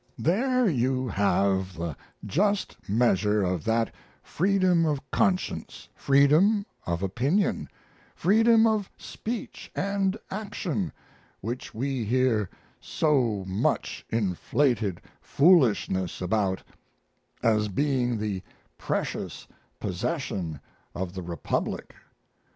There 0.17 0.67
you 0.67 1.07
have 1.09 1.75
the 1.75 1.95
just 2.25 2.75
measure 2.89 3.43
of 3.43 3.63
that 3.65 3.93
freedom 4.23 4.83
of 4.83 4.99
conscience, 5.11 5.87
freedom 5.93 6.65
of 6.87 7.03
opinion, 7.03 7.69
freedom 8.15 8.65
of 8.65 8.89
speech 8.97 9.71
and 9.75 10.17
action 10.31 10.91
which 11.39 11.75
we 11.75 12.03
hear 12.03 12.49
so 12.79 13.43
much 13.45 14.03
inflated 14.09 15.01
foolishness 15.21 16.19
about 16.19 16.63
as 17.43 17.67
being 17.67 18.17
the 18.17 18.41
precious 18.79 19.47
possession 19.79 20.59
of 20.95 21.13
the 21.13 21.21
republic. 21.21 21.93